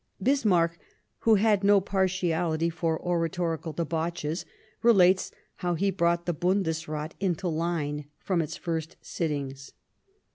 Bismarck, 0.19 0.79
who 1.19 1.35
had 1.35 1.63
no 1.63 1.79
partiality 1.79 2.71
for 2.71 2.99
oratorical 2.99 3.71
debauches, 3.71 4.45
relates 4.81 5.31
how 5.57 5.75
he 5.75 5.91
brought 5.91 6.25
the 6.25 6.33
Bundesrath 6.33 7.11
into 7.19 7.47
line 7.47 8.05
from 8.17 8.41
its 8.41 8.57
first 8.57 8.95
sittings. 9.03 9.73